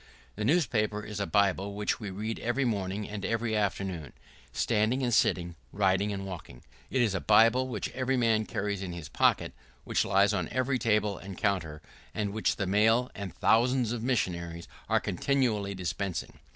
The 0.35 0.43
newspaper 0.43 1.03
is 1.03 1.19
a 1.19 1.27
Bible 1.27 1.75
which 1.75 1.99
we 1.99 2.09
read 2.09 2.39
every 2.39 2.65
morning 2.65 3.07
and 3.07 3.23
every 3.23 3.55
afternoon, 3.55 4.13
standing 4.51 5.03
and 5.03 5.13
sitting, 5.13 5.53
riding 5.71 6.11
and 6.11 6.25
walking. 6.25 6.63
It 6.89 7.03
is 7.03 7.13
a 7.13 7.19
Bible 7.21 7.67
which 7.67 7.89
every 7.89 8.17
man 8.17 8.47
carries 8.47 8.81
in 8.81 8.93
his 8.93 9.09
pocket, 9.09 9.53
which 9.83 10.03
lies 10.03 10.33
on 10.33 10.49
every 10.49 10.79
table 10.79 11.19
and 11.19 11.37
counter, 11.37 11.83
and 12.15 12.33
which 12.33 12.55
the 12.55 12.65
mail, 12.65 13.11
and 13.13 13.35
thousands 13.35 13.91
of 13.91 14.01
missionaries, 14.01 14.67
are 14.89 14.99
continually 14.99 15.75
dispersing. 15.75 16.33